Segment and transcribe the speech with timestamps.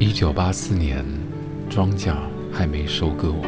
[0.00, 1.04] 一九八四年，
[1.68, 2.14] 庄稼
[2.52, 3.42] 还没收割完，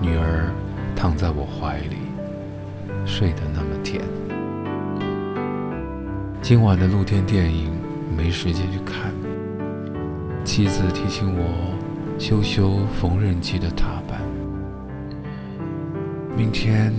[0.00, 0.50] 女儿
[0.96, 1.96] 躺在我怀里，
[3.04, 4.02] 睡得那么甜。
[6.40, 7.70] 今晚的露天电影
[8.16, 9.12] 没时间去看，
[10.42, 11.76] 妻子提醒我
[12.18, 14.22] 修修缝纫机的踏板。
[16.34, 16.94] 明天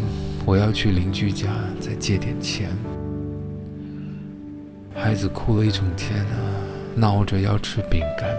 [0.46, 1.48] 我要去邻居家
[1.80, 2.70] 再借点钱。
[4.94, 6.38] 孩子哭了一整天啊。
[6.94, 8.30] 闹着要吃饼干，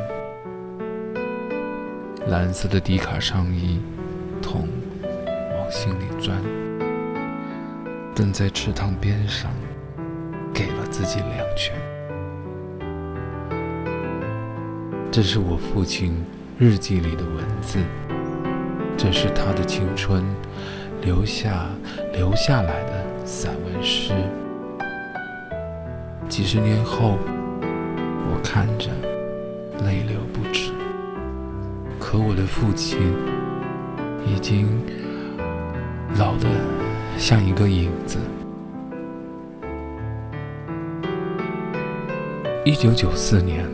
[2.29, 3.81] 蓝色的迪卡上衣，
[4.43, 4.69] 痛
[5.03, 6.37] 往心里钻。
[8.15, 9.51] 蹲在池塘边上，
[10.53, 11.75] 给了自己两拳。
[15.11, 16.23] 这是我父亲
[16.59, 17.79] 日记里的文字，
[18.99, 20.23] 这是他的青春
[21.01, 21.67] 留下
[22.13, 24.13] 留下来的散文诗。
[26.29, 27.17] 几十年后。
[28.53, 28.91] 看着，
[29.83, 30.73] 泪流不止。
[31.99, 33.01] 可我的父亲
[34.27, 34.69] 已经
[36.19, 36.47] 老得
[37.17, 38.19] 像一个影子。
[42.63, 43.67] 一九九四年，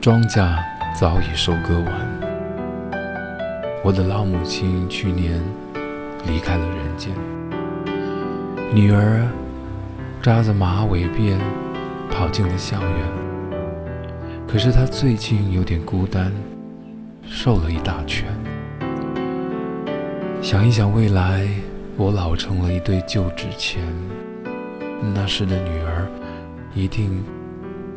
[0.00, 0.56] 庄稼
[0.94, 2.20] 早已收割完。
[3.82, 5.42] 我的老母亲去年
[6.28, 7.12] 离开了人间，
[8.72, 9.26] 女儿
[10.22, 11.36] 扎着马尾辫
[12.08, 13.26] 跑进了校园。
[14.48, 16.32] 可是他最近有点孤单，
[17.22, 18.26] 瘦了一大圈。
[20.40, 21.46] 想一想未来，
[21.96, 23.82] 我老成了一堆旧纸钱，
[25.12, 26.08] 那时的女儿
[26.74, 27.22] 一定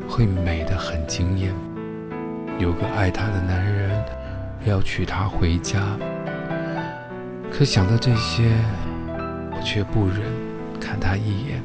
[0.08, 1.54] 会美得很惊艳。
[2.58, 3.92] 有个爱她的男人
[4.66, 5.98] 要娶她回家，
[7.52, 8.52] 可想到这些，
[9.52, 10.22] 我却不忍
[10.80, 11.64] 看她一眼。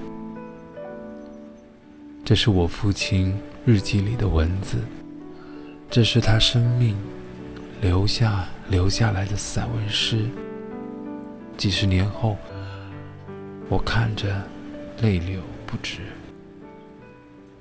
[2.24, 3.34] 这是我父亲
[3.66, 4.76] 日记里的文字，
[5.88, 6.94] 这是他生命
[7.80, 10.26] 留下留下来的散文诗。
[11.56, 12.36] 几十年后，
[13.70, 14.42] 我看着
[15.00, 16.00] 泪流不止。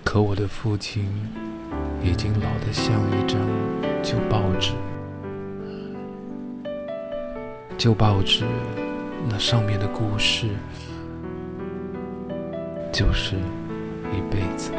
[0.03, 1.05] 可我的父亲
[2.03, 3.39] 已经老得像一张
[4.03, 4.73] 旧报纸，
[7.77, 8.43] 旧报纸
[9.29, 10.49] 那上面的故事，
[12.91, 13.37] 就是。
[14.13, 14.71] 一辈子。